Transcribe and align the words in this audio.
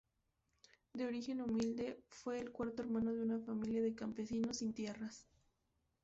De 0.95 1.05
origen 1.05 1.41
humilde, 1.41 2.01
fue 2.07 2.39
el 2.39 2.49
cuarto 2.51 2.81
hermano 2.81 3.13
de 3.13 3.21
una 3.21 3.37
familia 3.37 3.83
de 3.83 3.93
campesinos 3.93 4.57
sin 4.57 4.73
tierras. 4.73 5.27